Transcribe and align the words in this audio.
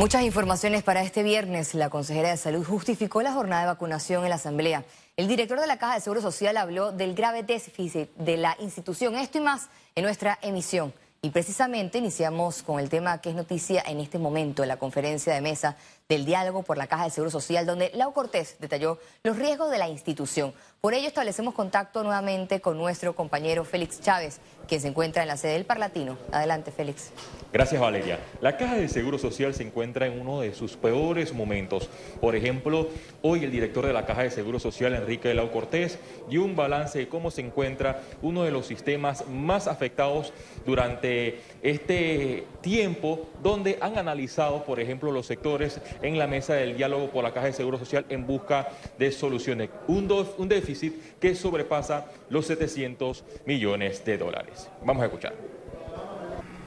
Muchas 0.00 0.22
informaciones 0.22 0.82
para 0.82 1.02
este 1.02 1.22
viernes. 1.22 1.74
La 1.74 1.90
consejera 1.90 2.30
de 2.30 2.38
Salud 2.38 2.64
justificó 2.64 3.20
la 3.20 3.34
jornada 3.34 3.60
de 3.60 3.66
vacunación 3.66 4.22
en 4.22 4.30
la 4.30 4.36
Asamblea. 4.36 4.82
El 5.18 5.28
director 5.28 5.60
de 5.60 5.66
la 5.66 5.76
Caja 5.76 5.96
de 5.96 6.00
Seguro 6.00 6.22
Social 6.22 6.56
habló 6.56 6.90
del 6.90 7.14
grave 7.14 7.42
déficit 7.42 8.08
de 8.16 8.38
la 8.38 8.56
institución. 8.60 9.14
Esto 9.14 9.36
y 9.36 9.40
más 9.42 9.68
en 9.94 10.04
nuestra 10.04 10.38
emisión. 10.40 10.94
Y 11.20 11.28
precisamente 11.28 11.98
iniciamos 11.98 12.62
con 12.62 12.80
el 12.80 12.88
tema 12.88 13.20
que 13.20 13.28
es 13.28 13.36
noticia 13.36 13.82
en 13.86 14.00
este 14.00 14.18
momento, 14.18 14.62
en 14.62 14.70
la 14.70 14.78
conferencia 14.78 15.34
de 15.34 15.42
mesa 15.42 15.76
del 16.10 16.24
diálogo 16.24 16.64
por 16.64 16.76
la 16.76 16.88
Caja 16.88 17.04
de 17.04 17.10
Seguro 17.10 17.30
Social, 17.30 17.64
donde 17.64 17.92
Lau 17.94 18.12
Cortés 18.12 18.56
detalló 18.58 18.98
los 19.22 19.38
riesgos 19.38 19.70
de 19.70 19.78
la 19.78 19.88
institución. 19.88 20.52
Por 20.80 20.92
ello 20.92 21.06
establecemos 21.06 21.54
contacto 21.54 22.02
nuevamente 22.02 22.60
con 22.60 22.76
nuestro 22.76 23.14
compañero 23.14 23.64
Félix 23.64 24.00
Chávez, 24.00 24.40
quien 24.66 24.80
se 24.80 24.88
encuentra 24.88 25.22
en 25.22 25.28
la 25.28 25.36
sede 25.36 25.52
del 25.52 25.66
Parlatino. 25.66 26.18
Adelante, 26.32 26.72
Félix. 26.72 27.12
Gracias, 27.52 27.80
Valeria. 27.80 28.18
La 28.40 28.56
Caja 28.56 28.76
de 28.76 28.88
Seguro 28.88 29.18
Social 29.18 29.54
se 29.54 29.62
encuentra 29.62 30.06
en 30.06 30.20
uno 30.20 30.40
de 30.40 30.54
sus 30.54 30.76
peores 30.76 31.32
momentos. 31.32 31.88
Por 32.20 32.34
ejemplo, 32.34 32.88
hoy 33.22 33.44
el 33.44 33.50
director 33.50 33.86
de 33.86 33.92
la 33.92 34.06
Caja 34.06 34.22
de 34.22 34.30
Seguro 34.30 34.58
Social, 34.58 34.94
Enrique 34.94 35.34
Lau 35.34 35.50
Cortés, 35.50 35.98
dio 36.28 36.44
un 36.44 36.56
balance 36.56 36.98
de 36.98 37.08
cómo 37.08 37.30
se 37.30 37.42
encuentra 37.42 38.02
uno 38.22 38.42
de 38.42 38.50
los 38.50 38.66
sistemas 38.66 39.28
más 39.28 39.68
afectados 39.68 40.32
durante 40.64 41.40
este 41.62 42.46
tiempo, 42.62 43.28
donde 43.42 43.78
han 43.80 43.98
analizado, 43.98 44.64
por 44.64 44.80
ejemplo, 44.80 45.12
los 45.12 45.26
sectores 45.26 45.80
en 46.02 46.18
la 46.18 46.26
mesa 46.26 46.54
del 46.54 46.76
diálogo 46.76 47.10
por 47.10 47.24
la 47.24 47.32
Caja 47.32 47.46
de 47.46 47.52
Seguro 47.52 47.78
Social 47.78 48.04
en 48.08 48.26
busca 48.26 48.68
de 48.98 49.10
soluciones. 49.12 49.70
Un, 49.86 50.08
déficit 50.48 51.18
que 51.20 51.34
sobrepasa 51.34 52.10
los 52.30 52.46
700 52.46 53.24
millones 53.46 54.04
de 54.04 54.18
dólares. 54.18 54.70
Vamos 54.84 55.02
a 55.02 55.06
escuchar. 55.06 55.34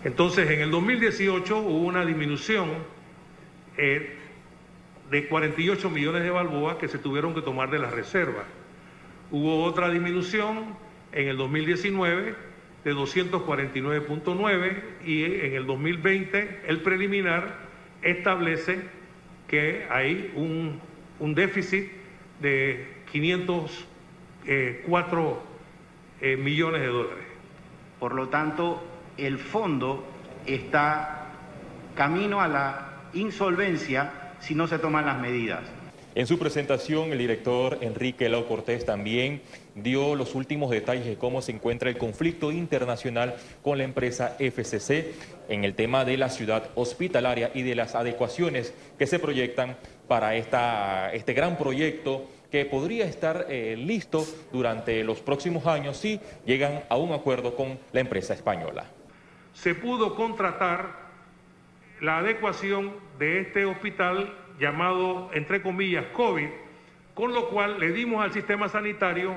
Entonces, 0.03 0.49
en 0.49 0.61
el 0.61 0.71
2018 0.71 1.57
hubo 1.57 1.79
una 1.79 2.05
disminución 2.05 2.69
eh, 3.77 4.17
de 5.09 5.27
48 5.27 5.89
millones 5.89 6.23
de 6.23 6.29
balboas 6.29 6.77
que 6.77 6.87
se 6.87 6.97
tuvieron 6.97 7.33
que 7.33 7.41
tomar 7.41 7.69
de 7.69 7.79
la 7.79 7.89
reserva. 7.89 8.43
Hubo 9.31 9.63
otra 9.63 9.89
disminución 9.89 10.75
en 11.11 11.27
el 11.27 11.37
2019 11.37 12.35
de 12.83 12.93
249.9 12.93 14.81
y 15.05 15.23
en 15.23 15.53
el 15.53 15.65
2020 15.65 16.61
el 16.67 16.81
preliminar 16.81 17.55
establece 18.01 18.81
que 19.53 19.85
hay 19.87 20.33
un, 20.35 20.79
un 21.19 21.35
déficit 21.35 21.87
de 22.41 22.87
500 23.11 23.85
4 24.87 25.43
eh, 26.21 26.37
millones 26.37 26.81
de 26.81 26.87
dólares. 26.87 27.25
Por 27.99 28.15
lo 28.15 28.29
tanto, 28.29 28.83
el 29.15 29.37
fondo 29.37 30.07
está 30.47 31.27
camino 31.95 32.41
a 32.41 32.47
la 32.47 32.93
insolvencia 33.13 34.33
si 34.39 34.55
no 34.55 34.65
se 34.65 34.79
toman 34.79 35.05
las 35.05 35.19
medidas. 35.19 35.61
En 36.15 36.27
su 36.27 36.37
presentación, 36.37 37.11
el 37.11 37.17
director 37.17 37.79
Enrique 37.81 38.29
Lau 38.29 38.45
Cortés 38.45 38.85
también 38.85 39.41
dio 39.73 40.13
los 40.15 40.35
últimos 40.35 40.69
detalles 40.69 41.05
de 41.05 41.17
cómo 41.17 41.41
se 41.41 41.53
encuentra 41.53 41.89
el 41.89 41.97
conflicto 41.97 42.51
internacional 42.51 43.35
con 43.63 43.79
la 43.79 43.83
empresa 43.83 44.35
FCC 44.37 45.15
en 45.49 45.63
el 45.63 45.73
tema 45.73 46.05
de 46.05 46.17
la 46.17 46.29
ciudad 46.29 46.69
hospitalaria 46.75 47.49
y 47.55 47.63
de 47.63 47.73
las 47.73 47.95
adecuaciones 47.95 48.75
que 48.99 49.07
se 49.07 49.17
proyectan 49.17 49.75
para 50.07 50.35
esta, 50.35 51.11
este 51.13 51.33
gran 51.33 51.57
proyecto 51.57 52.29
que 52.51 52.65
podría 52.65 53.05
estar 53.05 53.47
eh, 53.49 53.75
listo 53.75 54.23
durante 54.51 55.03
los 55.03 55.19
próximos 55.19 55.65
años 55.65 55.97
si 55.97 56.19
llegan 56.45 56.83
a 56.89 56.97
un 56.97 57.13
acuerdo 57.13 57.55
con 57.55 57.79
la 57.91 58.01
empresa 58.01 58.35
española. 58.35 58.85
Se 59.53 59.73
pudo 59.73 60.13
contratar 60.13 61.11
la 62.01 62.19
adecuación 62.19 62.93
de 63.17 63.39
este 63.39 63.65
hospital 63.65 64.42
llamado, 64.59 65.29
entre 65.33 65.61
comillas, 65.61 66.05
COVID, 66.13 66.49
con 67.13 67.33
lo 67.33 67.49
cual 67.49 67.79
le 67.79 67.91
dimos 67.91 68.23
al 68.23 68.33
sistema 68.33 68.69
sanitario 68.69 69.35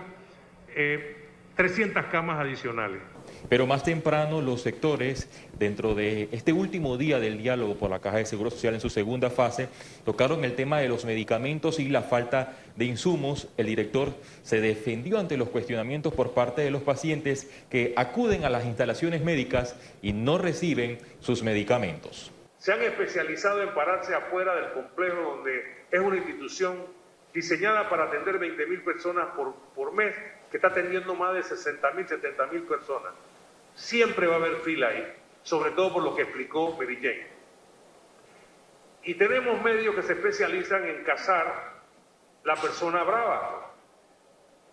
300 1.57 2.03
eh, 2.03 2.07
camas 2.11 2.39
adicionales. 2.41 3.01
Pero 3.49 3.67
más 3.67 3.83
temprano 3.83 4.41
los 4.41 4.63
sectores, 4.63 5.29
dentro 5.59 5.95
de 5.95 6.29
este 6.33 6.53
último 6.53 6.97
día 6.97 7.19
del 7.19 7.39
diálogo 7.39 7.75
por 7.75 7.91
la 7.91 8.01
Caja 8.01 8.19
de 8.19 8.27
Seguro 8.27 8.51
Social 8.51 8.75
en 8.75 8.81
su 8.81 8.91
segunda 8.91 9.31
fase, 9.31 9.69
tocaron 10.05 10.45
el 10.45 10.55
tema 10.55 10.79
de 10.79 10.89
los 10.89 11.05
medicamentos 11.05 11.79
y 11.79 11.89
la 11.89 12.03
falta 12.03 12.57
de 12.77 12.85
insumos. 12.85 13.49
El 13.57 13.67
director 13.67 14.15
se 14.43 14.61
defendió 14.61 15.19
ante 15.19 15.37
los 15.37 15.49
cuestionamientos 15.49 16.13
por 16.15 16.33
parte 16.33 16.63
de 16.63 16.71
los 16.71 16.83
pacientes 16.83 17.51
que 17.71 17.93
acuden 17.97 18.45
a 18.45 18.51
las 18.51 18.65
instalaciones 18.65 19.23
médicas 19.23 19.77
y 20.03 20.13
no 20.13 20.39
reciben 20.39 20.99
sus 21.21 21.43
medicamentos. 21.43 22.33
Se 22.59 22.73
han 22.73 22.83
especializado 22.83 23.63
en 23.63 23.75
pararse 23.75 24.15
afuera 24.15 24.55
del 24.55 24.73
complejo 24.73 25.21
donde 25.21 25.85
es 25.91 26.01
una 26.01 26.17
institución 26.17 26.87
diseñada 27.33 27.89
para 27.91 28.05
atender 28.05 28.39
20 28.39 28.67
mil 28.67 28.83
personas 28.83 29.29
por, 29.37 29.55
por 29.75 29.93
mes, 29.93 30.15
que 30.51 30.57
está 30.57 30.69
atendiendo 30.69 31.15
más 31.15 31.35
de 31.35 31.43
60 31.43 31.91
mil, 31.93 32.09
70 32.09 32.47
mil 32.47 32.63
personas. 32.63 33.13
Siempre 33.75 34.27
va 34.27 34.35
a 34.35 34.39
haber 34.39 34.57
fila 34.57 34.89
ahí, 34.89 35.15
sobre 35.43 35.73
todo 35.73 35.93
por 35.93 36.03
lo 36.03 36.15
que 36.15 36.23
explicó 36.23 36.77
Mary. 36.79 37.27
Y 39.03 39.15
tenemos 39.15 39.63
medios 39.63 39.95
que 39.95 40.03
se 40.03 40.15
especializan 40.15 40.85
en 40.85 41.05
cazar 41.05 41.77
la 42.43 42.57
persona 42.57 43.03
brava. 43.05 43.73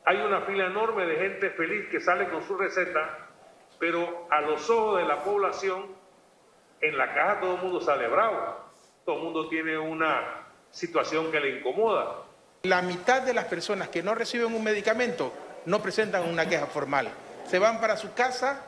Hay 0.05 0.17
una 0.17 0.41
fila 0.41 0.67
enorme 0.67 1.05
de 1.05 1.17
gente 1.17 1.49
feliz 1.51 1.87
que 1.89 1.99
sale 1.99 2.29
con 2.29 2.43
su 2.43 2.57
receta, 2.57 3.29
pero 3.77 4.27
a 4.31 4.41
los 4.41 4.69
ojos 4.69 4.99
de 4.99 5.05
la 5.05 5.23
población, 5.23 5.85
en 6.83 6.97
la 6.97 7.13
caja 7.13 7.39
todo 7.39 7.55
el 7.55 7.61
mundo 7.61 7.81
sale 7.81 8.07
bravo. 8.07 8.57
Todo 9.05 9.17
el 9.17 9.23
mundo 9.23 9.47
tiene 9.47 9.77
una 9.77 10.47
situación 10.69 11.31
que 11.31 11.39
le 11.39 11.57
incomoda. 11.57 12.23
La 12.63 12.81
mitad 12.81 13.21
de 13.21 13.33
las 13.33 13.45
personas 13.45 13.87
que 13.87 14.03
no 14.03 14.15
reciben 14.15 14.53
un 14.53 14.63
medicamento 14.63 15.33
no 15.65 15.81
presentan 15.81 16.29
una 16.29 16.47
queja 16.47 16.67
formal. 16.67 17.09
Se 17.47 17.57
van 17.59 17.79
para 17.79 17.97
su 17.97 18.13
casa 18.13 18.61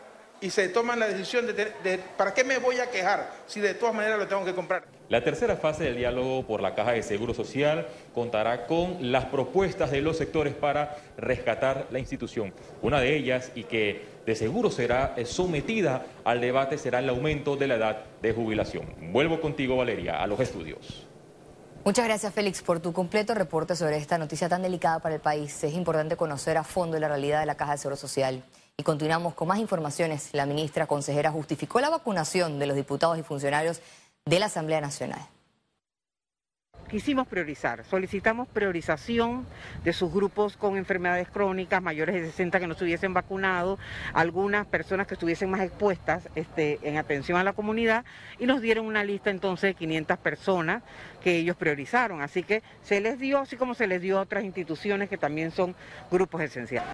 y 0.45 0.51
se 0.51 0.69
toman 0.69 0.99
la 0.99 1.07
decisión 1.07 1.47
de, 1.47 1.99
¿para 2.15 2.31
qué 2.35 2.43
me 2.43 2.59
voy 2.59 2.77
a 2.77 2.91
quejar 2.91 3.31
si 3.47 3.59
de 3.59 3.73
todas 3.73 3.95
maneras 3.95 4.19
lo 4.19 4.27
tengo 4.27 4.45
que 4.45 4.53
comprar? 4.53 4.83
La 5.09 5.23
tercera 5.23 5.55
fase 5.57 5.85
del 5.85 5.97
diálogo 5.97 6.45
por 6.45 6.61
la 6.61 6.75
Caja 6.75 6.91
de 6.91 7.01
Seguro 7.01 7.33
Social 7.33 7.87
contará 8.13 8.67
con 8.67 9.11
las 9.11 9.25
propuestas 9.25 9.89
de 9.89 10.01
los 10.01 10.17
sectores 10.17 10.53
para 10.53 10.97
rescatar 11.17 11.87
la 11.89 11.97
institución. 11.97 12.53
Una 12.83 12.99
de 12.99 13.15
ellas, 13.15 13.51
y 13.55 13.63
que 13.63 14.05
de 14.23 14.35
seguro 14.35 14.69
será 14.69 15.15
sometida 15.25 16.05
al 16.23 16.41
debate, 16.41 16.77
será 16.77 16.99
el 16.99 17.09
aumento 17.09 17.55
de 17.55 17.65
la 17.65 17.75
edad 17.75 18.03
de 18.21 18.31
jubilación. 18.31 18.93
Vuelvo 19.11 19.41
contigo, 19.41 19.77
Valeria, 19.77 20.21
a 20.21 20.27
los 20.27 20.39
estudios. 20.39 21.07
Muchas 21.83 22.05
gracias, 22.05 22.33
Félix, 22.33 22.61
por 22.61 22.79
tu 22.79 22.93
completo 22.93 23.33
reporte 23.33 23.75
sobre 23.75 23.97
esta 23.97 24.19
noticia 24.19 24.47
tan 24.47 24.61
delicada 24.61 24.99
para 24.99 25.15
el 25.15 25.21
país. 25.21 25.63
Es 25.63 25.73
importante 25.73 26.15
conocer 26.15 26.57
a 26.57 26.63
fondo 26.63 26.99
la 26.99 27.07
realidad 27.07 27.39
de 27.39 27.47
la 27.47 27.55
Caja 27.55 27.71
de 27.71 27.77
Seguro 27.79 27.95
Social. 27.95 28.43
Y 28.77 28.83
continuamos 28.83 29.35
con 29.35 29.47
más 29.47 29.59
informaciones. 29.59 30.29
La 30.33 30.45
ministra 30.45 30.85
consejera 30.85 31.31
justificó 31.31 31.79
la 31.79 31.89
vacunación 31.89 32.59
de 32.59 32.67
los 32.67 32.75
diputados 32.75 33.17
y 33.17 33.23
funcionarios 33.23 33.81
de 34.25 34.39
la 34.39 34.47
Asamblea 34.47 34.81
Nacional 34.81 35.25
quisimos 36.89 37.27
priorizar, 37.27 37.83
solicitamos 37.85 38.47
priorización 38.47 39.45
de 39.83 39.91
sus 39.91 40.13
grupos 40.13 40.55
con 40.55 40.77
enfermedades 40.77 41.27
crónicas, 41.27 41.81
mayores 41.81 42.15
de 42.15 42.25
60 42.27 42.59
que 42.59 42.67
no 42.67 42.73
estuviesen 42.73 43.13
vacunados, 43.13 43.79
algunas 44.13 44.67
personas 44.67 45.07
que 45.07 45.15
estuviesen 45.15 45.49
más 45.49 45.61
expuestas 45.61 46.29
este, 46.35 46.79
en 46.83 46.97
atención 46.97 47.37
a 47.37 47.43
la 47.43 47.53
comunidad 47.53 48.05
y 48.39 48.45
nos 48.45 48.61
dieron 48.61 48.85
una 48.85 49.03
lista 49.03 49.29
entonces 49.29 49.71
de 49.71 49.73
500 49.73 50.17
personas 50.19 50.83
que 51.21 51.37
ellos 51.37 51.55
priorizaron. 51.55 52.21
Así 52.21 52.43
que 52.43 52.61
se 52.83 53.01
les 53.01 53.19
dio, 53.19 53.39
así 53.39 53.57
como 53.57 53.73
se 53.73 53.87
les 53.87 54.01
dio 54.01 54.19
a 54.19 54.21
otras 54.21 54.43
instituciones 54.43 55.09
que 55.09 55.17
también 55.17 55.51
son 55.51 55.75
grupos 56.11 56.41
esenciales. 56.41 56.93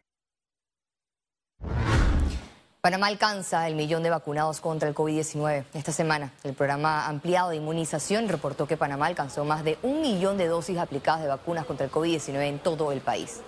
Panamá 2.81 3.05
alcanza 3.07 3.67
el 3.67 3.75
millón 3.75 4.01
de 4.01 4.09
vacunados 4.09 4.59
contra 4.59 4.89
el 4.89 4.95
COVID-19. 4.95 5.65
Esta 5.75 5.91
semana, 5.91 6.31
el 6.43 6.55
programa 6.55 7.05
ampliado 7.05 7.51
de 7.51 7.57
inmunización 7.57 8.27
reportó 8.27 8.65
que 8.65 8.75
Panamá 8.75 9.05
alcanzó 9.05 9.45
más 9.45 9.63
de 9.63 9.77
un 9.83 10.01
millón 10.01 10.35
de 10.35 10.47
dosis 10.47 10.79
aplicadas 10.79 11.21
de 11.21 11.27
vacunas 11.27 11.67
contra 11.67 11.85
el 11.85 11.91
COVID-19 11.91 12.41
en 12.41 12.57
todo 12.57 12.91
el 12.91 13.01
país. 13.01 13.41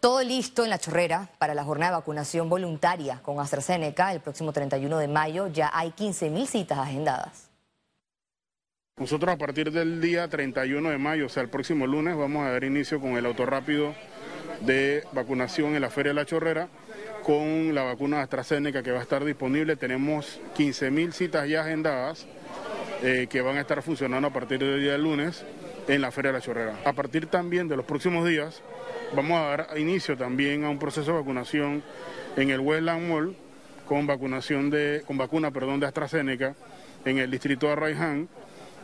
Todo 0.00 0.22
listo 0.22 0.64
en 0.64 0.70
la 0.70 0.78
chorrera 0.78 1.28
para 1.36 1.52
la 1.52 1.62
jornada 1.62 1.92
de 1.92 1.98
vacunación 1.98 2.48
voluntaria 2.48 3.20
con 3.22 3.38
AstraZeneca 3.38 4.10
el 4.10 4.20
próximo 4.20 4.50
31 4.50 4.96
de 4.96 5.08
mayo. 5.08 5.48
Ya 5.48 5.70
hay 5.74 5.90
15.000 5.90 6.46
citas 6.46 6.78
agendadas. 6.78 7.50
Nosotros 8.96 9.34
a 9.34 9.36
partir 9.36 9.70
del 9.70 10.00
día 10.00 10.28
31 10.28 10.88
de 10.88 10.96
mayo, 10.96 11.26
o 11.26 11.28
sea, 11.28 11.42
el 11.42 11.50
próximo 11.50 11.86
lunes, 11.86 12.16
vamos 12.16 12.46
a 12.46 12.50
dar 12.50 12.64
inicio 12.64 12.98
con 12.98 13.18
el 13.18 13.26
autorrápido 13.26 13.94
de 14.60 15.04
vacunación 15.12 15.74
en 15.74 15.82
la 15.82 15.90
Feria 15.90 16.10
de 16.10 16.14
la 16.14 16.26
Chorrera 16.26 16.68
con 17.22 17.74
la 17.74 17.82
vacuna 17.82 18.20
AstraZeneca 18.20 18.82
que 18.82 18.92
va 18.92 19.00
a 19.00 19.02
estar 19.02 19.24
disponible. 19.24 19.76
Tenemos 19.76 20.40
15.000 20.56 21.12
citas 21.12 21.48
ya 21.48 21.62
agendadas 21.62 22.26
eh, 23.02 23.26
que 23.28 23.40
van 23.40 23.56
a 23.56 23.60
estar 23.60 23.82
funcionando 23.82 24.28
a 24.28 24.32
partir 24.32 24.58
del 24.58 24.80
día 24.80 24.92
de 24.92 24.98
lunes 24.98 25.44
en 25.88 26.00
la 26.00 26.10
Feria 26.10 26.32
de 26.32 26.38
la 26.38 26.44
Chorrera. 26.44 26.76
A 26.84 26.92
partir 26.92 27.26
también 27.26 27.68
de 27.68 27.76
los 27.76 27.84
próximos 27.84 28.26
días 28.26 28.62
vamos 29.14 29.38
a 29.38 29.44
dar 29.44 29.78
inicio 29.78 30.16
también 30.16 30.64
a 30.64 30.70
un 30.70 30.78
proceso 30.78 31.12
de 31.12 31.18
vacunación 31.18 31.82
en 32.36 32.50
el 32.50 32.60
Westland 32.60 33.08
Mall 33.08 33.36
con 33.86 34.06
vacunación 34.06 34.70
de, 34.70 35.02
con 35.06 35.16
vacuna 35.16 35.50
perdón, 35.50 35.80
de 35.80 35.86
AstraZeneca 35.86 36.54
en 37.04 37.18
el 37.18 37.30
distrito 37.30 37.66
de 37.66 37.72
Arraiján. 37.72 38.28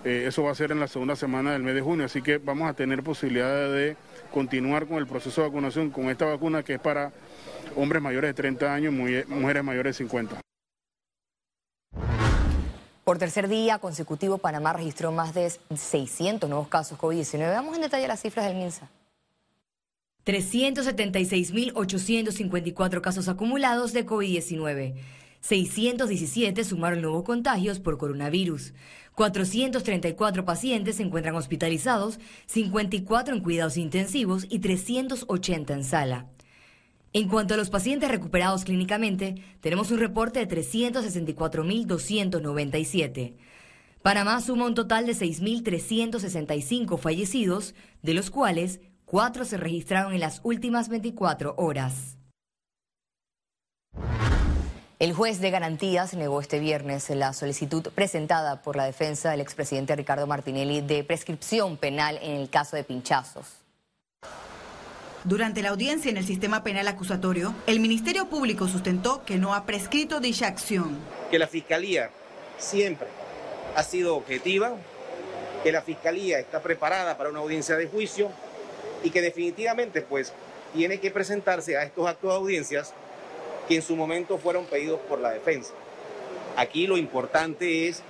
Eh, 0.04 0.24
eso 0.26 0.42
va 0.42 0.52
a 0.52 0.54
ser 0.54 0.72
en 0.72 0.80
la 0.80 0.88
segunda 0.88 1.14
semana 1.14 1.52
del 1.52 1.62
mes 1.62 1.74
de 1.74 1.82
junio, 1.82 2.06
así 2.06 2.22
que 2.22 2.38
vamos 2.38 2.68
a 2.68 2.74
tener 2.74 3.02
posibilidad 3.02 3.70
de 3.70 3.96
continuar 4.32 4.86
con 4.86 4.96
el 4.98 5.06
proceso 5.06 5.42
de 5.42 5.48
vacunación 5.48 5.90
con 5.90 6.08
esta 6.08 6.24
vacuna 6.24 6.62
que 6.62 6.74
es 6.74 6.80
para 6.80 7.12
hombres 7.76 8.00
mayores 8.00 8.30
de 8.30 8.34
30 8.34 8.72
años, 8.72 8.92
mujeres 8.92 9.64
mayores 9.64 9.98
de 9.98 10.04
50. 10.04 10.40
Por 13.04 13.18
tercer 13.18 13.48
día 13.48 13.78
consecutivo, 13.78 14.38
Panamá 14.38 14.72
registró 14.72 15.12
más 15.12 15.34
de 15.34 15.52
600 15.74 16.48
nuevos 16.48 16.68
casos 16.68 16.96
COVID-19. 16.98 17.52
Vamos 17.52 17.74
en 17.74 17.82
detalle 17.82 18.06
las 18.06 18.20
cifras 18.20 18.46
del 18.46 18.56
MINSA. 18.56 18.88
376.854 20.24 23.00
casos 23.00 23.28
acumulados 23.28 23.92
de 23.92 24.06
COVID-19. 24.06 24.94
617 25.40 26.64
sumaron 26.64 27.02
nuevos 27.02 27.24
contagios 27.24 27.80
por 27.80 27.98
coronavirus. 27.98 28.72
434 29.14 30.44
pacientes 30.44 30.96
se 30.96 31.02
encuentran 31.02 31.34
hospitalizados, 31.34 32.20
54 32.46 33.34
en 33.34 33.42
cuidados 33.42 33.76
intensivos 33.76 34.46
y 34.48 34.60
380 34.60 35.74
en 35.74 35.84
sala. 35.84 36.26
En 37.12 37.28
cuanto 37.28 37.54
a 37.54 37.56
los 37.56 37.70
pacientes 37.70 38.08
recuperados 38.08 38.64
clínicamente, 38.64 39.42
tenemos 39.60 39.90
un 39.90 39.98
reporte 39.98 40.38
de 40.44 40.56
364.297. 40.56 43.34
Panamá 44.02 44.40
suma 44.40 44.66
un 44.66 44.74
total 44.74 45.06
de 45.06 45.12
6.365 45.12 46.98
fallecidos, 46.98 47.74
de 48.02 48.14
los 48.14 48.30
cuales 48.30 48.80
4 49.06 49.44
se 49.44 49.56
registraron 49.56 50.14
en 50.14 50.20
las 50.20 50.40
últimas 50.44 50.88
24 50.88 51.56
horas. 51.58 52.19
El 55.00 55.14
juez 55.14 55.40
de 55.40 55.50
garantías 55.50 56.12
negó 56.12 56.42
este 56.42 56.58
viernes 56.58 57.08
la 57.08 57.32
solicitud 57.32 57.88
presentada 57.94 58.60
por 58.60 58.76
la 58.76 58.84
defensa 58.84 59.30
del 59.30 59.40
expresidente 59.40 59.96
Ricardo 59.96 60.26
Martinelli 60.26 60.82
de 60.82 61.02
prescripción 61.04 61.78
penal 61.78 62.18
en 62.20 62.32
el 62.32 62.50
caso 62.50 62.76
de 62.76 62.84
pinchazos. 62.84 63.46
Durante 65.24 65.62
la 65.62 65.70
audiencia 65.70 66.10
en 66.10 66.18
el 66.18 66.26
sistema 66.26 66.62
penal 66.62 66.86
acusatorio, 66.86 67.54
el 67.66 67.80
Ministerio 67.80 68.28
Público 68.28 68.68
sustentó 68.68 69.24
que 69.24 69.38
no 69.38 69.54
ha 69.54 69.64
prescrito 69.64 70.20
dicha 70.20 70.48
acción. 70.48 70.98
Que 71.30 71.38
la 71.38 71.46
Fiscalía 71.46 72.10
siempre 72.58 73.08
ha 73.76 73.82
sido 73.82 74.16
objetiva, 74.16 74.74
que 75.62 75.72
la 75.72 75.80
Fiscalía 75.80 76.38
está 76.38 76.60
preparada 76.60 77.16
para 77.16 77.30
una 77.30 77.38
audiencia 77.38 77.78
de 77.78 77.86
juicio 77.86 78.30
y 79.02 79.08
que 79.08 79.22
definitivamente 79.22 80.02
pues 80.02 80.34
tiene 80.74 81.00
que 81.00 81.10
presentarse 81.10 81.78
a 81.78 81.84
estos 81.84 82.06
actos 82.06 82.32
de 82.32 82.36
audiencias 82.36 82.92
que 83.70 83.76
en 83.76 83.82
su 83.82 83.94
momento 83.94 84.36
fueron 84.36 84.66
pedidos 84.66 84.98
por 85.02 85.20
la 85.20 85.30
defensa. 85.30 85.72
Aquí 86.56 86.88
lo 86.88 86.96
importante 86.96 87.86
es 87.86 88.02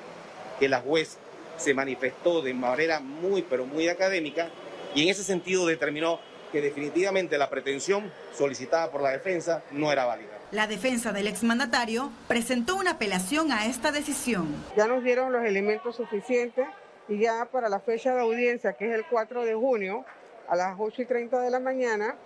que 0.59 0.71
la 0.71 0.81
juez 0.81 1.19
se 1.59 1.75
manifestó 1.75 2.41
de 2.41 2.55
manera 2.55 3.01
muy 3.01 3.43
pero 3.43 3.67
muy 3.67 3.87
académica 3.89 4.49
y 4.95 5.03
en 5.03 5.11
ese 5.11 5.23
sentido 5.23 5.67
determinó 5.67 6.19
que 6.51 6.63
definitivamente 6.63 7.37
la 7.37 7.51
pretensión 7.51 8.11
solicitada 8.33 8.91
por 8.91 9.03
la 9.03 9.11
defensa 9.11 9.63
no 9.71 9.93
era 9.93 10.07
válida. 10.07 10.31
La 10.51 10.67
defensa 10.67 11.13
del 11.13 11.27
exmandatario 11.27 12.11
presentó 12.27 12.77
una 12.77 12.93
apelación 12.93 13.53
a 13.53 13.67
esta 13.67 13.93
decisión. 13.93 14.49
Ya 14.79 14.87
nos 14.87 15.05
dieron 15.05 15.31
los 15.31 15.45
elementos 15.45 15.95
suficientes 15.95 16.67
y 17.07 17.19
ya 17.19 17.45
para 17.53 17.69
la 17.69 17.81
fecha 17.81 18.15
de 18.15 18.23
audiencia, 18.23 18.73
que 18.73 18.89
es 18.89 18.95
el 18.95 19.05
4 19.05 19.45
de 19.45 19.55
junio, 19.55 20.07
a 20.49 20.57
las 20.57 20.75
8 20.79 21.03
y 21.03 21.05
30 21.05 21.39
de 21.39 21.51
la 21.51 21.61
mañana, 21.61 22.17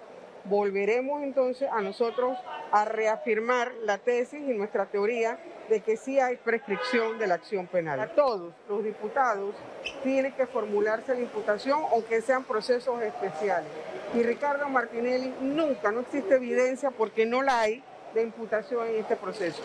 volveremos 0.45 1.23
entonces 1.23 1.69
a 1.71 1.81
nosotros 1.81 2.37
a 2.73 2.85
reafirmar 2.85 3.73
la 3.83 3.99
tesis 3.99 4.41
y 4.41 4.53
nuestra 4.53 4.87
teoría 4.87 5.39
de 5.69 5.81
que 5.81 5.97
sí 5.97 6.19
hay 6.19 6.37
prescripción 6.37 7.19
de 7.19 7.27
la 7.27 7.35
acción 7.35 7.67
penal. 7.67 8.01
A 8.01 8.09
todos 8.09 8.53
los 8.69 8.85
diputados 8.85 9.55
tienen 10.03 10.33
que 10.33 10.47
formularse 10.47 11.15
la 11.15 11.21
imputación, 11.21 11.81
aunque 11.91 12.21
sean 12.21 12.45
procesos 12.45 13.01
especiales. 13.03 13.71
Y 14.15 14.23
Ricardo 14.23 14.69
Martinelli 14.69 15.33
nunca, 15.41 15.91
no 15.91 16.01
existe 16.01 16.35
evidencia 16.35 16.91
porque 16.91 17.27
no 17.27 17.43
la 17.43 17.61
hay 17.61 17.83
de 18.15 18.23
imputación 18.23 18.87
en 18.89 18.97
este 18.97 19.17
proceso. 19.17 19.63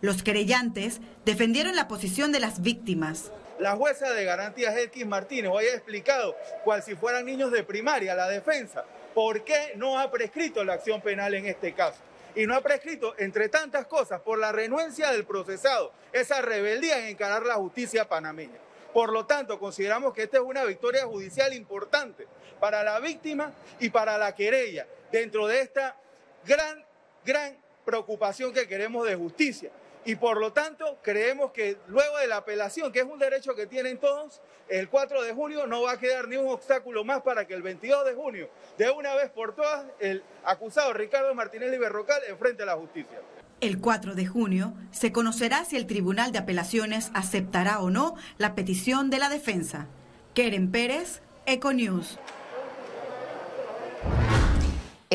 Los 0.00 0.22
querellantes 0.22 1.00
defendieron 1.24 1.76
la 1.76 1.88
posición 1.88 2.32
de 2.32 2.40
las 2.40 2.62
víctimas. 2.62 3.32
La 3.58 3.74
jueza 3.74 4.10
de 4.12 4.24
garantías 4.24 4.76
X 4.76 5.06
Martínez 5.06 5.50
hoy 5.52 5.64
ha 5.64 5.74
explicado, 5.74 6.36
cual 6.64 6.82
si 6.82 6.94
fueran 6.94 7.24
niños 7.24 7.50
de 7.50 7.64
primaria, 7.64 8.14
la 8.14 8.28
defensa, 8.28 8.84
por 9.16 9.44
qué 9.44 9.72
no 9.76 9.98
ha 9.98 10.10
prescrito 10.10 10.62
la 10.62 10.74
acción 10.74 11.00
penal 11.00 11.32
en 11.32 11.46
este 11.46 11.72
caso 11.72 11.98
y 12.34 12.46
no 12.46 12.54
ha 12.54 12.60
prescrito, 12.60 13.14
entre 13.16 13.48
tantas 13.48 13.86
cosas, 13.86 14.20
por 14.20 14.38
la 14.38 14.52
renuencia 14.52 15.10
del 15.10 15.24
procesado, 15.24 15.90
esa 16.12 16.42
rebeldía 16.42 16.98
en 16.98 17.06
encarar 17.06 17.46
la 17.46 17.54
justicia 17.54 18.06
panameña. 18.06 18.58
Por 18.92 19.10
lo 19.10 19.24
tanto, 19.24 19.58
consideramos 19.58 20.12
que 20.12 20.24
esta 20.24 20.36
es 20.36 20.42
una 20.42 20.64
victoria 20.64 21.06
judicial 21.06 21.54
importante 21.54 22.26
para 22.60 22.84
la 22.84 23.00
víctima 23.00 23.54
y 23.80 23.88
para 23.88 24.18
la 24.18 24.34
querella, 24.34 24.86
dentro 25.10 25.46
de 25.46 25.60
esta 25.60 25.96
gran, 26.44 26.84
gran 27.24 27.56
preocupación 27.86 28.52
que 28.52 28.68
queremos 28.68 29.06
de 29.06 29.14
justicia 29.14 29.70
y 30.06 30.14
por 30.14 30.38
lo 30.38 30.52
tanto 30.52 30.98
creemos 31.02 31.50
que 31.50 31.76
luego 31.88 32.16
de 32.18 32.28
la 32.28 32.38
apelación, 32.38 32.92
que 32.92 33.00
es 33.00 33.04
un 33.04 33.18
derecho 33.18 33.54
que 33.54 33.66
tienen 33.66 33.98
todos, 33.98 34.40
el 34.68 34.88
4 34.88 35.22
de 35.22 35.32
junio 35.32 35.66
no 35.66 35.82
va 35.82 35.92
a 35.92 35.98
quedar 35.98 36.28
ni 36.28 36.36
un 36.36 36.48
obstáculo 36.48 37.04
más 37.04 37.22
para 37.22 37.46
que 37.46 37.54
el 37.54 37.62
22 37.62 38.04
de 38.04 38.14
junio, 38.14 38.48
de 38.78 38.88
una 38.90 39.14
vez 39.16 39.30
por 39.30 39.54
todas, 39.54 39.84
el 39.98 40.22
acusado 40.44 40.92
Ricardo 40.92 41.34
Martinelli 41.34 41.76
Berrocal 41.76 42.22
enfrente 42.28 42.62
a 42.62 42.66
la 42.66 42.76
justicia. 42.76 43.20
El 43.60 43.80
4 43.80 44.14
de 44.14 44.26
junio 44.26 44.74
se 44.92 45.12
conocerá 45.12 45.64
si 45.64 45.76
el 45.76 45.86
Tribunal 45.86 46.30
de 46.30 46.38
Apelaciones 46.38 47.10
aceptará 47.14 47.80
o 47.80 47.90
no 47.90 48.14
la 48.38 48.54
petición 48.54 49.10
de 49.10 49.18
la 49.18 49.28
defensa. 49.28 49.88
Keren 50.34 50.70
Pérez, 50.70 51.20
Econews. 51.46 52.18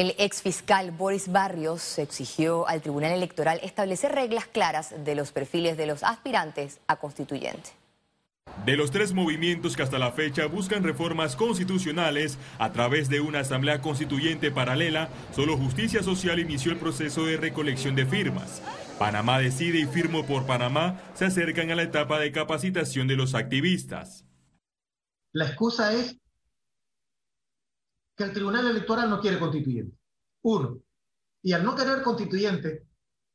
El 0.02 0.16
exfiscal 0.18 0.90
Boris 0.90 1.32
Barrios 1.32 2.00
exigió 2.00 2.68
al 2.68 2.82
Tribunal 2.82 3.12
Electoral 3.12 3.60
establecer 3.62 4.12
reglas 4.12 4.48
claras 4.48 4.96
de 5.06 5.14
los 5.14 5.32
perfiles 5.32 5.78
de 5.78 5.86
los 5.86 6.02
aspirantes 6.02 6.80
a 6.88 6.96
constituyente. 6.96 7.70
De 8.66 8.76
los 8.76 8.90
tres 8.90 9.14
movimientos 9.14 9.76
que 9.76 9.84
hasta 9.84 10.00
la 10.00 10.12
fecha 10.12 10.48
buscan 10.48 10.84
reformas 10.84 11.36
constitucionales 11.36 12.40
a 12.58 12.72
través 12.72 13.10
de 13.10 13.22
una 13.22 13.42
asamblea 13.42 13.80
constituyente 13.82 14.50
paralela, 14.50 15.10
solo 15.36 15.56
Justicia 15.56 16.02
Social 16.02 16.40
inició 16.40 16.72
el 16.72 16.80
proceso 16.80 17.26
de 17.26 17.38
recolección 17.38 17.94
de 17.94 18.08
firmas. 18.08 18.64
Panamá 18.98 19.38
decide 19.38 19.82
y 19.82 19.86
Firmo 19.86 20.26
por 20.26 20.48
Panamá 20.48 21.00
se 21.14 21.26
acercan 21.26 21.70
a 21.70 21.76
la 21.76 21.84
etapa 21.84 22.18
de 22.18 22.32
capacitación 22.32 23.08
de 23.08 23.18
los 23.18 23.36
activistas. 23.36 24.26
La 25.32 25.46
excusa 25.46 25.94
es 25.94 26.18
que 28.16 28.24
el 28.24 28.34
Tribunal 28.34 28.68
Electoral 28.68 29.10
no 29.10 29.20
quiere 29.20 29.40
constituyente. 29.40 29.98
Uno. 30.44 30.82
Y 31.44 31.54
al 31.54 31.64
no 31.64 31.76
querer 31.76 32.02
constituyente, 32.02 32.84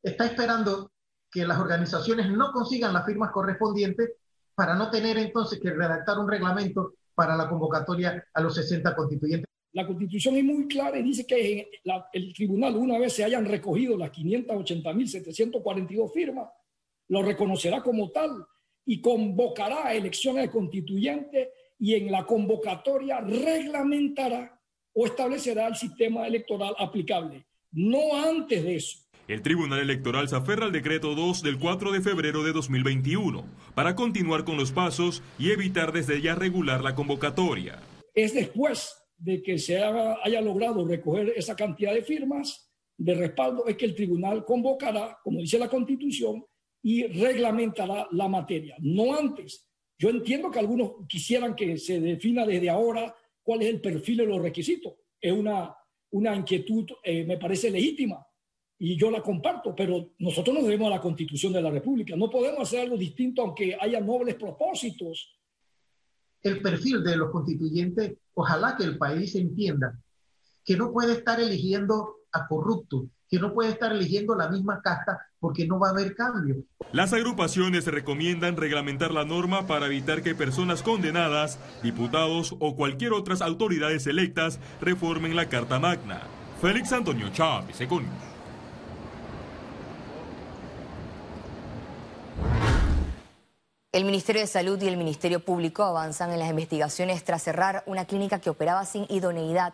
está 0.02 0.26
esperando 0.26 0.92
que 1.30 1.46
las 1.46 1.58
organizaciones 1.58 2.30
no 2.30 2.52
consigan 2.52 2.92
las 2.92 3.04
firmas 3.04 3.30
correspondientes 3.32 4.12
para 4.54 4.74
no 4.74 4.90
tener 4.90 5.18
entonces 5.18 5.60
que 5.60 5.70
redactar 5.70 6.18
un 6.18 6.30
reglamento 6.30 6.94
para 7.14 7.36
la 7.36 7.48
convocatoria 7.48 8.24
a 8.32 8.40
los 8.40 8.54
60 8.54 8.94
constituyentes. 8.94 9.46
La 9.72 9.86
constitución 9.86 10.36
es 10.36 10.44
muy 10.44 10.68
clara 10.68 10.98
y 10.98 11.02
dice 11.02 11.26
que 11.26 11.68
el 12.12 12.32
tribunal, 12.32 12.76
una 12.76 12.98
vez 12.98 13.12
se 13.12 13.24
hayan 13.24 13.44
recogido 13.44 13.98
las 13.98 14.12
580.742 14.12 16.12
firmas, 16.12 16.48
lo 17.08 17.22
reconocerá 17.22 17.82
como 17.82 18.10
tal 18.10 18.46
y 18.86 19.00
convocará 19.00 19.88
a 19.88 19.94
elecciones 19.94 20.44
de 20.44 20.50
constituyentes 20.50 21.48
y 21.78 21.94
en 21.94 22.10
la 22.10 22.24
convocatoria 22.24 23.20
reglamentará 23.20 24.55
o 24.96 25.04
establecerá 25.04 25.68
el 25.68 25.76
sistema 25.76 26.26
electoral 26.26 26.74
aplicable, 26.78 27.46
no 27.70 28.16
antes 28.16 28.64
de 28.64 28.76
eso. 28.76 28.98
El 29.28 29.42
Tribunal 29.42 29.80
Electoral 29.80 30.26
se 30.28 30.36
aferra 30.36 30.64
al 30.64 30.72
decreto 30.72 31.14
2 31.14 31.42
del 31.42 31.58
4 31.58 31.92
de 31.92 32.00
febrero 32.00 32.42
de 32.42 32.52
2021 32.52 33.44
para 33.74 33.94
continuar 33.94 34.44
con 34.44 34.56
los 34.56 34.72
pasos 34.72 35.22
y 35.38 35.50
evitar 35.50 35.92
desde 35.92 36.22
ya 36.22 36.34
regular 36.34 36.82
la 36.82 36.94
convocatoria. 36.94 37.78
Es 38.14 38.32
después 38.32 38.96
de 39.18 39.42
que 39.42 39.58
se 39.58 39.82
haya 39.82 40.40
logrado 40.40 40.86
recoger 40.86 41.34
esa 41.36 41.54
cantidad 41.56 41.92
de 41.92 42.02
firmas 42.02 42.72
de 42.96 43.14
respaldo, 43.14 43.66
es 43.66 43.76
que 43.76 43.84
el 43.84 43.94
tribunal 43.94 44.46
convocará, 44.46 45.18
como 45.22 45.40
dice 45.40 45.58
la 45.58 45.68
Constitución, 45.68 46.42
y 46.82 47.06
reglamentará 47.06 48.08
la 48.12 48.28
materia, 48.28 48.76
no 48.78 49.14
antes. 49.14 49.68
Yo 49.98 50.08
entiendo 50.08 50.50
que 50.50 50.60
algunos 50.60 50.92
quisieran 51.06 51.54
que 51.54 51.76
se 51.76 52.00
defina 52.00 52.46
desde 52.46 52.70
ahora 52.70 53.14
cuál 53.46 53.62
es 53.62 53.68
el 53.68 53.80
perfil 53.80 54.16
de 54.16 54.26
los 54.26 54.42
requisitos. 54.42 54.94
Es 55.20 55.32
una, 55.32 55.72
una 56.10 56.34
inquietud, 56.34 56.84
eh, 57.04 57.24
me 57.24 57.38
parece 57.38 57.70
legítima 57.70 58.26
y 58.76 58.96
yo 58.96 59.08
la 59.08 59.22
comparto, 59.22 59.72
pero 59.72 60.14
nosotros 60.18 60.52
nos 60.52 60.64
debemos 60.64 60.88
a 60.88 60.96
la 60.96 61.00
Constitución 61.00 61.52
de 61.52 61.62
la 61.62 61.70
República. 61.70 62.16
No 62.16 62.28
podemos 62.28 62.62
hacer 62.62 62.80
algo 62.80 62.96
distinto 62.96 63.42
aunque 63.42 63.76
haya 63.80 64.00
nobles 64.00 64.34
propósitos. 64.34 65.38
El 66.42 66.60
perfil 66.60 67.04
de 67.04 67.16
los 67.16 67.30
constituyentes, 67.30 68.14
ojalá 68.34 68.76
que 68.76 68.82
el 68.82 68.98
país 68.98 69.36
entienda 69.36 69.96
que 70.64 70.76
no 70.76 70.92
puede 70.92 71.12
estar 71.12 71.38
eligiendo 71.38 72.16
a 72.32 72.46
corrupto, 72.46 73.06
que 73.28 73.38
no 73.38 73.52
puede 73.52 73.70
estar 73.70 73.92
eligiendo 73.92 74.34
la 74.34 74.48
misma 74.48 74.80
casta 74.82 75.18
porque 75.38 75.66
no 75.66 75.78
va 75.78 75.88
a 75.88 75.90
haber 75.90 76.14
cambio. 76.14 76.56
Las 76.92 77.12
agrupaciones 77.12 77.86
recomiendan 77.86 78.56
reglamentar 78.56 79.12
la 79.12 79.24
norma 79.24 79.66
para 79.66 79.86
evitar 79.86 80.22
que 80.22 80.34
personas 80.34 80.82
condenadas, 80.82 81.58
diputados 81.82 82.54
o 82.60 82.76
cualquier 82.76 83.12
otras 83.12 83.42
autoridades 83.42 84.06
electas 84.06 84.60
reformen 84.80 85.36
la 85.36 85.48
Carta 85.48 85.78
Magna. 85.78 86.22
Félix 86.60 86.92
Antonio 86.92 87.28
Chávez, 87.30 87.80
Econ. 87.80 88.06
El 93.96 94.04
Ministerio 94.04 94.42
de 94.42 94.46
Salud 94.46 94.80
y 94.82 94.88
el 94.88 94.98
Ministerio 94.98 95.40
Público 95.40 95.82
avanzan 95.82 96.30
en 96.30 96.38
las 96.38 96.50
investigaciones 96.50 97.24
tras 97.24 97.42
cerrar 97.42 97.82
una 97.86 98.04
clínica 98.04 98.38
que 98.38 98.50
operaba 98.50 98.84
sin 98.84 99.06
idoneidad. 99.08 99.72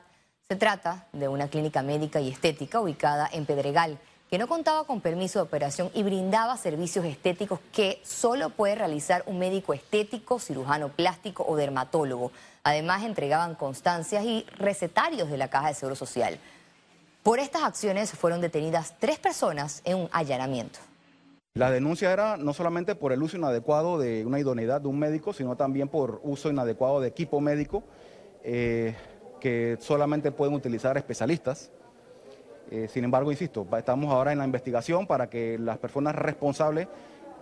Se 0.52 0.59
trata 0.59 1.06
de 1.14 1.28
una 1.28 1.49
clínica 1.49 1.82
médica 1.82 2.21
y 2.21 2.28
estética 2.28 2.78
ubicada 2.78 3.26
en 3.32 3.47
Pedregal, 3.47 3.99
que 4.30 4.37
no 4.37 4.47
contaba 4.47 4.85
con 4.85 5.00
permiso 5.00 5.38
de 5.38 5.44
operación 5.44 5.90
y 5.94 6.02
brindaba 6.02 6.59
servicios 6.59 7.06
estéticos 7.06 7.59
que 7.73 8.02
solo 8.04 8.50
puede 8.50 8.75
realizar 8.75 9.23
un 9.25 9.38
médico 9.38 9.73
estético, 9.73 10.38
cirujano 10.38 10.90
plástico 10.90 11.42
o 11.49 11.56
dermatólogo. 11.56 12.32
Además, 12.64 13.02
entregaban 13.02 13.54
constancias 13.54 14.26
y 14.26 14.44
recetarios 14.59 15.30
de 15.30 15.38
la 15.38 15.49
Caja 15.49 15.68
de 15.68 15.75
Seguro 15.75 15.97
Social. 15.97 16.38
Por 17.23 17.38
estas 17.38 17.62
acciones 17.62 18.11
fueron 18.11 18.42
detenidas 18.42 18.92
tres 18.99 19.18
personas 19.18 19.80
en 19.87 19.97
un 19.97 20.11
allanamiento. 20.12 20.80
La 21.54 21.71
denuncia 21.71 22.12
era 22.12 22.37
no 22.37 22.52
solamente 22.52 22.94
por 22.94 23.14
el 23.14 23.23
uso 23.23 23.38
inadecuado 23.38 23.99
de 23.99 24.26
una 24.26 24.38
idoneidad 24.38 24.82
de 24.82 24.88
un 24.88 24.99
médico, 24.99 25.32
sino 25.32 25.56
también 25.56 25.88
por 25.88 26.21
uso 26.23 26.50
inadecuado 26.50 27.00
de 27.00 27.09
equipo 27.09 27.40
médico 27.40 27.85
eh, 28.44 28.94
que 29.42 29.76
solamente 29.80 30.30
pueden 30.30 30.54
utilizar 30.54 30.96
especialistas. 30.96 31.68
Eh, 32.70 32.87
sin 32.88 33.02
embargo, 33.02 33.32
insisto, 33.32 33.66
estamos 33.76 34.14
ahora 34.14 34.30
en 34.30 34.38
la 34.38 34.44
investigación 34.44 35.04
para 35.04 35.28
que 35.28 35.58
las 35.58 35.78
personas 35.78 36.14
responsables 36.14 36.87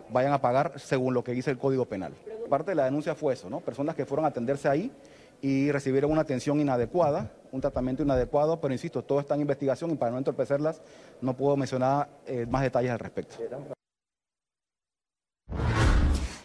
vayan 0.09 0.33
a 0.33 0.41
pagar 0.41 0.81
según 0.81 1.13
lo 1.13 1.23
que 1.23 1.33
dice 1.33 1.51
el 1.51 1.59
Código 1.59 1.85
Penal. 1.85 2.15
Parte 2.49 2.71
de 2.71 2.77
la 2.77 2.87
denuncia 2.87 3.15
fue 3.15 3.35
eso, 3.35 3.51
¿no? 3.51 3.61
Personas 3.61 3.95
que 3.95 4.07
fueron 4.07 4.25
a 4.25 4.29
atenderse 4.29 4.67
ahí 4.67 4.91
y 5.43 5.71
recibieron 5.73 6.11
una 6.11 6.23
atención 6.23 6.59
inadecuada, 6.59 7.31
un 7.53 7.61
tratamiento 7.61 8.03
inadecuado, 8.03 8.59
pero 8.63 8.73
insisto, 8.73 9.05
todo 9.05 9.21
está 9.21 9.35
en 9.35 9.43
investigación 9.43 9.91
y 9.91 9.97
para 9.97 10.11
no 10.11 10.17
entorpecerlas 10.17 10.81
no 11.21 11.37
puedo 11.37 11.55
mencionar 11.59 12.09
eh, 12.27 12.47
más 12.49 12.63
detalles 12.63 12.93
al 12.93 12.99
respecto. 12.99 13.37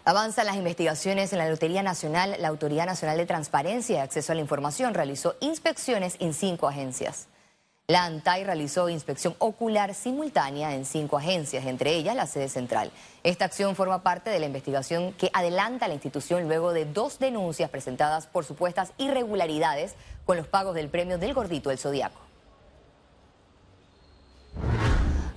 Avanzan 0.07 0.45
las 0.45 0.55
investigaciones 0.55 1.33
en 1.33 1.39
la 1.39 1.49
Lotería 1.49 1.81
Nacional. 1.81 2.35
La 2.37 2.49
Autoridad 2.49 2.85
Nacional 2.85 3.17
de 3.17 3.25
Transparencia 3.25 3.95
y 3.95 3.99
Acceso 3.99 4.31
a 4.31 4.35
la 4.35 4.41
Información 4.41 4.93
realizó 4.93 5.35
inspecciones 5.39 6.15
en 6.19 6.35
cinco 6.35 6.67
agencias. 6.67 7.27
La 7.87 8.05
ANTAI 8.05 8.43
realizó 8.43 8.87
inspección 8.87 9.35
ocular 9.39 9.95
simultánea 9.95 10.75
en 10.75 10.85
cinco 10.85 11.17
agencias, 11.17 11.65
entre 11.65 11.95
ellas 11.95 12.15
la 12.15 12.27
sede 12.27 12.49
central. 12.49 12.91
Esta 13.23 13.45
acción 13.45 13.75
forma 13.75 14.03
parte 14.03 14.29
de 14.29 14.37
la 14.37 14.45
investigación 14.45 15.11
que 15.13 15.31
adelanta 15.33 15.87
la 15.87 15.95
institución 15.95 16.43
luego 16.43 16.71
de 16.71 16.85
dos 16.85 17.17
denuncias 17.17 17.71
presentadas 17.71 18.27
por 18.27 18.45
supuestas 18.45 18.91
irregularidades 18.99 19.95
con 20.23 20.37
los 20.37 20.45
pagos 20.45 20.75
del 20.75 20.89
premio 20.89 21.17
del 21.17 21.33
gordito 21.33 21.69
del 21.69 21.79
Zodiaco. 21.79 22.24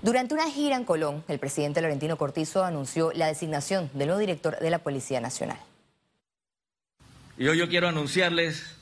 Durante 0.09 0.33
una 0.33 0.51
gira 0.51 0.75
en 0.75 0.85
Colón, 0.85 1.23
el 1.29 1.39
presidente 1.39 1.83
Laurentino 1.83 2.17
Cortizo 2.17 2.65
anunció 2.65 3.13
la 3.13 3.27
designación 3.27 3.91
del 3.93 4.07
nuevo 4.07 4.21
director 4.21 4.59
de 4.59 4.71
la 4.71 4.79
Policía 4.79 5.21
Nacional. 5.21 5.59
Y 7.37 7.47
hoy 7.47 7.59
yo 7.59 7.69
quiero 7.69 7.89
anunciarles 7.89 8.75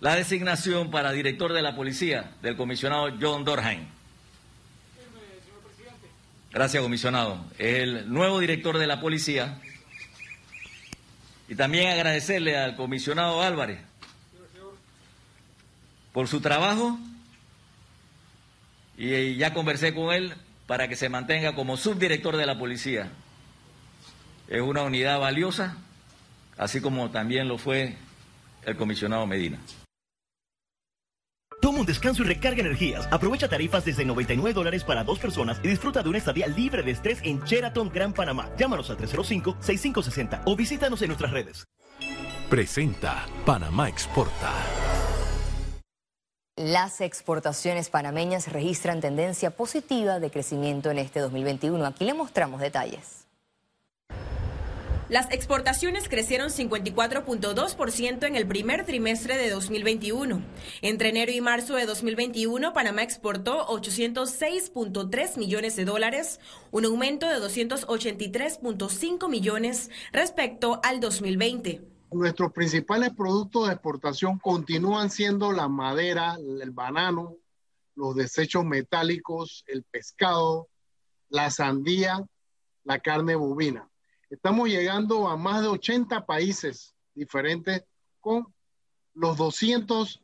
la 0.00 0.14
designación 0.16 0.90
para 0.90 1.12
director 1.12 1.54
de 1.54 1.62
la 1.62 1.74
policía 1.74 2.34
del 2.42 2.58
comisionado 2.58 3.08
John 3.18 3.42
Dorheim. 3.46 3.86
Gracias, 6.52 6.82
comisionado. 6.82 7.42
El 7.56 8.12
nuevo 8.12 8.38
director 8.38 8.76
de 8.76 8.86
la 8.86 9.00
policía. 9.00 9.62
Y 11.48 11.54
también 11.54 11.88
agradecerle 11.88 12.58
al 12.58 12.76
comisionado 12.76 13.40
Álvarez 13.40 13.80
por 16.12 16.28
su 16.28 16.42
trabajo 16.42 16.98
y 18.96 19.36
ya 19.36 19.52
conversé 19.52 19.94
con 19.94 20.12
él 20.12 20.34
para 20.66 20.88
que 20.88 20.96
se 20.96 21.08
mantenga 21.08 21.54
como 21.54 21.76
subdirector 21.76 22.36
de 22.36 22.46
la 22.46 22.58
policía. 22.58 23.10
Es 24.48 24.60
una 24.60 24.82
unidad 24.82 25.20
valiosa, 25.20 25.76
así 26.56 26.80
como 26.80 27.10
también 27.10 27.48
lo 27.48 27.58
fue 27.58 27.96
el 28.64 28.76
comisionado 28.76 29.26
Medina. 29.26 29.58
Toma 31.60 31.80
un 31.80 31.86
descanso 31.86 32.22
y 32.22 32.26
recarga 32.26 32.60
energías. 32.60 33.08
Aprovecha 33.10 33.48
tarifas 33.48 33.86
desde 33.86 34.04
99 34.04 34.52
dólares 34.52 34.84
para 34.84 35.02
dos 35.02 35.18
personas 35.18 35.58
y 35.62 35.68
disfruta 35.68 36.02
de 36.02 36.10
una 36.10 36.18
estadía 36.18 36.46
libre 36.46 36.82
de 36.82 36.90
estrés 36.90 37.20
en 37.22 37.42
Sheraton 37.42 37.88
Gran 37.88 38.12
Panamá. 38.12 38.50
Llámanos 38.58 38.90
al 38.90 38.98
305-6560 38.98 40.42
o 40.44 40.56
visítanos 40.56 41.00
en 41.00 41.08
nuestras 41.08 41.30
redes. 41.30 41.64
Presenta 42.50 43.26
Panamá 43.46 43.88
Exporta. 43.88 44.52
Las 46.56 47.00
exportaciones 47.00 47.90
panameñas 47.90 48.52
registran 48.52 49.00
tendencia 49.00 49.50
positiva 49.50 50.20
de 50.20 50.30
crecimiento 50.30 50.88
en 50.92 50.98
este 50.98 51.18
2021. 51.18 51.84
Aquí 51.84 52.04
le 52.04 52.14
mostramos 52.14 52.60
detalles. 52.60 53.26
Las 55.08 55.32
exportaciones 55.32 56.08
crecieron 56.08 56.50
54.2% 56.50 58.24
en 58.24 58.36
el 58.36 58.46
primer 58.46 58.86
trimestre 58.86 59.36
de 59.36 59.50
2021. 59.50 60.42
Entre 60.80 61.08
enero 61.08 61.32
y 61.32 61.40
marzo 61.40 61.74
de 61.74 61.86
2021, 61.86 62.72
Panamá 62.72 63.02
exportó 63.02 63.66
806.3 63.66 65.36
millones 65.36 65.74
de 65.74 65.84
dólares, 65.84 66.38
un 66.70 66.84
aumento 66.84 67.28
de 67.28 67.38
283.5 67.38 69.28
millones 69.28 69.90
respecto 70.12 70.80
al 70.84 71.00
2020 71.00 71.93
nuestros 72.14 72.52
principales 72.52 73.12
productos 73.14 73.66
de 73.66 73.74
exportación 73.74 74.38
continúan 74.38 75.10
siendo 75.10 75.52
la 75.52 75.68
madera, 75.68 76.36
el 76.36 76.70
banano, 76.70 77.36
los 77.96 78.14
desechos 78.14 78.64
metálicos, 78.64 79.64
el 79.66 79.82
pescado, 79.82 80.68
la 81.28 81.50
sandía, 81.50 82.24
la 82.84 83.00
carne 83.00 83.34
bovina. 83.34 83.88
Estamos 84.30 84.68
llegando 84.68 85.28
a 85.28 85.36
más 85.36 85.62
de 85.62 85.68
80 85.68 86.24
países 86.26 86.94
diferentes 87.14 87.84
con 88.20 88.46
los 89.14 89.36
200, 89.36 90.22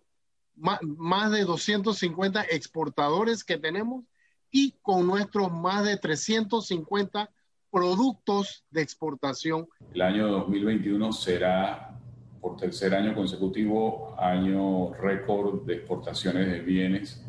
más, 0.54 1.30
de 1.30 1.44
250 1.44 2.42
exportadores 2.50 3.44
que 3.44 3.58
tenemos 3.58 4.04
y 4.50 4.72
con 4.82 5.06
nuestros 5.06 5.52
más 5.52 5.84
de 5.84 5.96
350 5.96 7.30
productos 7.70 8.64
de 8.70 8.82
exportación. 8.82 9.68
El 9.94 10.02
año 10.02 10.28
2021 10.28 11.12
será 11.12 11.98
por 12.40 12.56
tercer 12.56 12.94
año 12.94 13.14
consecutivo 13.14 14.16
año 14.18 14.92
récord 14.94 15.62
de 15.66 15.74
exportaciones 15.74 16.46
de 16.46 16.60
bienes. 16.60 17.22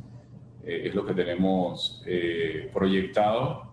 Eh, 0.63 0.83
es 0.85 0.95
lo 0.95 1.05
que 1.05 1.13
tenemos 1.13 2.01
eh, 2.05 2.69
proyectado. 2.73 3.71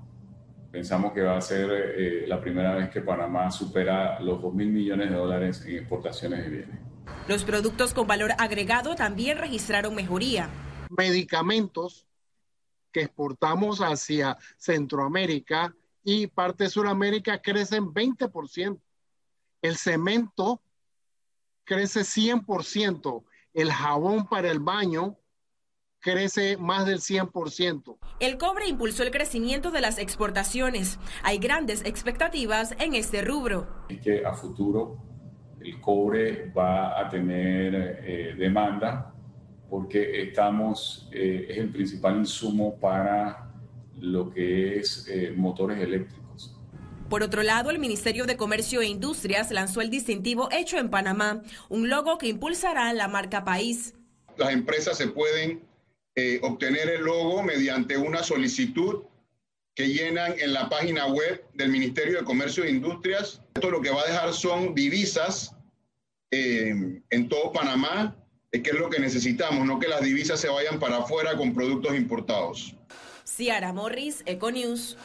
Pensamos 0.71 1.13
que 1.13 1.23
va 1.23 1.37
a 1.37 1.41
ser 1.41 1.71
eh, 1.71 2.25
la 2.27 2.41
primera 2.41 2.75
vez 2.75 2.91
que 2.91 3.01
Panamá 3.01 3.51
supera 3.51 4.21
los 4.21 4.43
2 4.43 4.55
mil 4.55 4.69
millones 4.69 5.11
de 5.11 5.17
dólares 5.17 5.65
en 5.67 5.79
exportaciones 5.79 6.45
de 6.45 6.51
bienes. 6.51 6.79
Los 7.27 7.45
productos 7.45 7.95
con 7.95 8.07
valor 8.07 8.33
agregado 8.39 8.95
también 8.95 9.39
registraron 9.39 9.95
mejoría. 9.95 10.51
Medicamentos 10.91 12.07
que 12.93 13.03
exportamos 13.03 13.81
hacia 13.81 14.37
Centroamérica 14.57 15.75
y 16.11 16.27
parte 16.27 16.65
de 16.65 16.71
Sudamérica 16.71 17.43
crecen 17.43 17.93
20%. 17.93 18.81
El 19.61 19.77
cemento 19.77 20.63
crece 21.65 22.01
100%. 22.01 23.25
El 23.53 23.71
jabón 23.71 24.27
para 24.27 24.51
el 24.51 24.59
baño 24.59 25.19
crece 25.99 26.57
más 26.57 26.87
del 26.87 27.01
100%. 27.01 27.99
El 28.21 28.39
cobre 28.39 28.69
impulsó 28.69 29.03
el 29.03 29.11
crecimiento 29.11 29.71
de 29.71 29.83
las 29.83 29.99
exportaciones. 29.99 30.99
Hay 31.25 31.37
grandes 31.37 31.85
expectativas 31.85 32.75
en 32.79 32.95
este 32.95 33.21
rubro. 33.21 33.85
Es 33.91 34.01
que 34.01 34.25
a 34.25 34.33
futuro 34.33 34.97
el 35.61 35.79
cobre 35.79 36.51
va 36.57 36.99
a 36.99 37.07
tener 37.11 38.01
eh, 38.03 38.35
demanda 38.35 39.13
porque 39.69 40.23
estamos, 40.23 41.11
eh, 41.13 41.49
es 41.51 41.59
el 41.59 41.71
principal 41.71 42.17
insumo 42.17 42.81
para 42.81 43.48
lo 44.01 44.31
que 44.31 44.79
es 44.79 45.07
eh, 45.09 45.33
motores 45.37 45.81
eléctricos. 45.81 46.55
Por 47.09 47.23
otro 47.23 47.43
lado, 47.43 47.71
el 47.71 47.79
Ministerio 47.79 48.27
de 48.27 48.37
Comercio 48.37 48.83
e 48.83 48.87
Industrias 48.87 49.51
lanzó 49.51 49.81
el 49.81 49.89
distintivo 49.89 50.49
Hecho 50.53 50.79
en 50.79 50.91
Panamá, 50.91 51.43
un 51.69 51.89
logo 51.89 52.19
que 52.19 52.29
impulsará 52.29 52.93
la 52.93 53.09
marca 53.09 53.45
país. 53.45 53.95
Las 54.37 54.53
empresas 54.53 54.99
se 54.99 55.09
pueden 55.09 55.63
eh, 56.15 56.39
obtener 56.43 56.89
el 56.89 57.03
logo 57.03 57.43
mediante 57.43 57.97
una 57.97 58.23
solicitud 58.23 59.05
que 59.75 59.89
llenan 59.89 60.35
en 60.39 60.53
la 60.53 60.69
página 60.69 61.07
web 61.07 61.45
del 61.55 61.71
Ministerio 61.71 62.19
de 62.19 62.25
Comercio 62.25 62.65
e 62.65 62.71
Industrias. 62.71 63.41
Esto 63.55 63.71
lo 63.71 63.81
que 63.81 63.91
va 63.91 64.03
a 64.03 64.07
dejar 64.07 64.35
son 64.35 64.75
divisas 64.75 65.55
eh, 66.31 67.01
en 67.11 67.29
todo 67.29 67.53
Panamá 67.53 68.15
es 68.51 68.63
que 68.63 68.71
es 68.71 68.79
lo 68.79 68.91
que 68.91 68.99
necesitamos, 68.99 69.67
no 69.67 69.79
que 69.79 69.89
las 69.89 70.03
divisas 70.03 70.41
se 70.41 70.49
vayan 70.49 70.79
para 70.79 70.99
afuera 70.99 71.37
con 71.37 71.55
productos 71.55 71.95
importados. 71.95 72.75
Ciara 73.37 73.73
Morris, 73.73 74.23
Econews. 74.27 74.97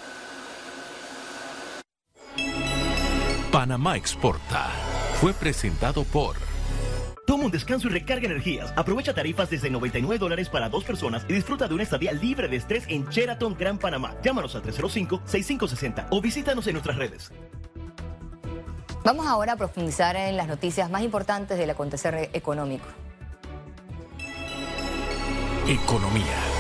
Panamá 3.51 3.98
Exporta 3.98 4.70
fue 5.20 5.34
presentado 5.34 6.03
por... 6.06 6.38
Toma 7.27 7.46
un 7.46 7.51
descanso 7.51 7.88
y 7.88 7.92
recarga 7.92 8.25
energías. 8.25 8.74
Aprovecha 8.75 9.13
tarifas 9.13 9.50
desde 9.50 9.70
99 9.70 10.18
dólares 10.18 10.50
para 10.50 10.70
dos 10.70 10.84
personas 10.84 11.25
y 11.30 11.34
disfruta 11.34 11.68
de 11.68 11.74
una 11.74 11.84
estadía 11.84 12.12
libre 12.12 12.48
de 12.48 12.58
estrés 12.58 12.86
en 12.88 13.08
Sheraton 13.08 13.56
Gran 13.56 13.77
Panamá. 13.77 14.15
Llámanos 14.24 14.56
al 14.56 14.63
305-6560 14.63 16.08
o 16.10 16.22
visítanos 16.22 16.65
en 16.68 16.74
nuestras 16.74 16.98
redes. 16.98 17.32
Vamos 19.03 19.27
ahora 19.27 19.53
a 19.53 19.56
profundizar 19.58 20.15
en 20.15 20.38
las 20.38 20.48
noticias 20.48 20.89
más 20.89 21.03
importantes 21.03 21.58
del 21.58 21.70
acontecer 21.70 22.30
económico. 22.34 22.86
Economía. 25.68 26.53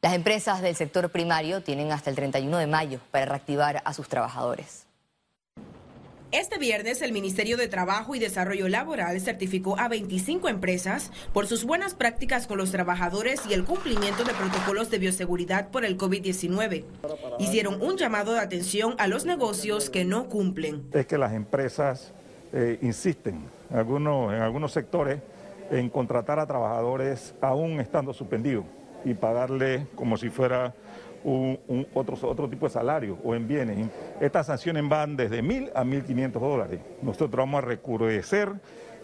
Las 0.00 0.14
empresas 0.14 0.62
del 0.62 0.76
sector 0.76 1.10
primario 1.10 1.60
tienen 1.60 1.90
hasta 1.90 2.08
el 2.08 2.14
31 2.14 2.58
de 2.58 2.68
mayo 2.68 3.00
para 3.10 3.26
reactivar 3.26 3.82
a 3.84 3.92
sus 3.92 4.08
trabajadores. 4.08 4.86
Este 6.30 6.56
viernes 6.56 7.02
el 7.02 7.10
Ministerio 7.10 7.56
de 7.56 7.66
Trabajo 7.66 8.14
y 8.14 8.20
Desarrollo 8.20 8.68
Laboral 8.68 9.20
certificó 9.20 9.76
a 9.76 9.88
25 9.88 10.48
empresas 10.48 11.10
por 11.32 11.48
sus 11.48 11.64
buenas 11.64 11.94
prácticas 11.94 12.46
con 12.46 12.58
los 12.58 12.70
trabajadores 12.70 13.40
y 13.50 13.54
el 13.54 13.64
cumplimiento 13.64 14.22
de 14.22 14.34
protocolos 14.34 14.88
de 14.88 14.98
bioseguridad 14.98 15.70
por 15.70 15.84
el 15.84 15.98
COVID-19. 15.98 16.84
Hicieron 17.40 17.82
un 17.82 17.96
llamado 17.96 18.34
de 18.34 18.38
atención 18.38 18.94
a 18.98 19.08
los 19.08 19.24
negocios 19.24 19.90
que 19.90 20.04
no 20.04 20.28
cumplen. 20.28 20.88
Es 20.92 21.06
que 21.06 21.18
las 21.18 21.32
empresas 21.32 22.12
eh, 22.52 22.78
insisten 22.82 23.46
en 23.68 23.76
algunos, 23.76 24.32
en 24.32 24.42
algunos 24.42 24.70
sectores 24.70 25.20
en 25.72 25.90
contratar 25.90 26.38
a 26.38 26.46
trabajadores 26.46 27.34
aún 27.40 27.80
estando 27.80 28.12
suspendidos 28.12 28.64
y 29.04 29.14
pagarle 29.14 29.86
como 29.94 30.16
si 30.16 30.30
fuera 30.30 30.74
un, 31.24 31.86
otro, 31.94 32.16
otro 32.28 32.48
tipo 32.48 32.66
de 32.66 32.72
salario 32.72 33.18
o 33.24 33.34
en 33.34 33.46
bienes. 33.46 33.88
Estas 34.20 34.46
sanciones 34.46 34.88
van 34.88 35.16
desde 35.16 35.42
mil 35.42 35.70
a 35.74 35.84
1.500 35.84 36.32
dólares. 36.32 36.80
Nosotros 37.02 37.36
vamos 37.36 37.58
a 37.62 37.66
recrudecer 37.66 38.52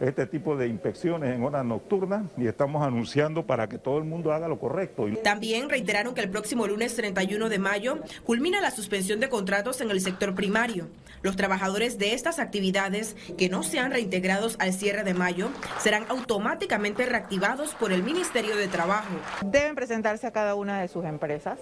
este 0.01 0.27
tipo 0.27 0.57
de 0.57 0.67
inspecciones 0.67 1.35
en 1.35 1.43
horas 1.45 1.65
nocturnas 1.65 2.25
y 2.37 2.47
estamos 2.47 2.83
anunciando 2.83 3.47
para 3.47 3.69
que 3.69 3.79
todo 3.79 3.99
el 3.99 4.05
mundo 4.05 4.33
haga 4.33 4.49
lo 4.49 4.59
correcto. 4.59 5.07
También 5.23 5.69
reiteraron 5.69 6.15
que 6.15 6.21
el 6.21 6.31
próximo 6.31 6.67
lunes 6.67 6.97
31 6.97 7.49
de 7.49 7.59
mayo 7.59 7.99
culmina 8.25 8.61
la 8.61 8.71
suspensión 8.71 9.21
de 9.21 9.29
contratos 9.29 9.81
en 9.81 9.91
el 9.91 10.01
sector 10.01 10.35
primario. 10.35 10.89
Los 11.23 11.37
trabajadores 11.37 11.99
de 11.99 12.15
estas 12.15 12.39
actividades 12.39 13.17
que 13.37 13.49
no 13.49 13.63
sean 13.63 13.91
reintegrados 13.91 14.57
al 14.59 14.73
cierre 14.73 15.05
de 15.05 15.15
mayo 15.15 15.51
serán 15.79 16.05
automáticamente 16.09 17.07
reactivados 17.07 17.75
por 17.75 17.93
el 17.93 18.03
Ministerio 18.03 18.57
de 18.57 18.69
Trabajo. 18.69 19.15
Deben 19.45 19.75
presentarse 19.75 20.27
a 20.27 20.33
cada 20.33 20.55
una 20.55 20.81
de 20.81 20.89
sus 20.89 21.05
empresas 21.05 21.59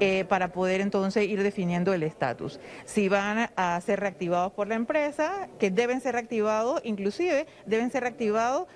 eh, 0.00 0.24
para 0.28 0.48
poder 0.48 0.80
entonces 0.80 1.24
ir 1.28 1.42
definiendo 1.42 1.94
el 1.94 2.02
estatus. 2.02 2.60
Si 2.84 3.08
van 3.08 3.50
a 3.56 3.80
ser 3.80 4.00
reactivados 4.00 4.52
por 4.52 4.68
la 4.68 4.74
empresa, 4.74 5.48
que 5.58 5.70
deben 5.70 6.00
ser 6.00 6.14
reactivados, 6.14 6.80
inclusive 6.84 7.46
deben 7.66 7.90
ser 7.90 8.02
reactivados, 8.02 8.66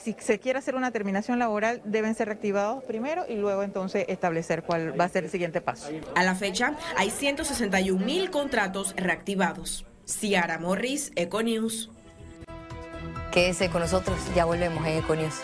si 0.00 0.16
se 0.18 0.38
quiere 0.38 0.58
hacer 0.58 0.74
una 0.74 0.90
terminación 0.90 1.38
laboral, 1.38 1.82
deben 1.84 2.14
ser 2.14 2.28
reactivados 2.28 2.82
primero 2.84 3.24
y 3.28 3.34
luego 3.34 3.62
entonces 3.62 4.06
establecer 4.08 4.62
cuál 4.62 4.98
va 4.98 5.04
a 5.04 5.08
ser 5.08 5.24
el 5.24 5.30
siguiente 5.30 5.60
paso. 5.60 5.90
A 6.14 6.22
la 6.22 6.34
fecha, 6.34 6.74
hay 6.96 7.10
161 7.10 8.04
mil 8.04 8.30
contratos 8.30 8.94
reactivados. 8.96 9.33
Ciara 10.06 10.58
Morris, 10.58 11.12
Econews. 11.16 11.90
Quédese 13.32 13.68
con 13.68 13.80
nosotros, 13.80 14.16
ya 14.34 14.44
volvemos 14.44 14.86
en 14.86 14.98
Econews. 14.98 15.40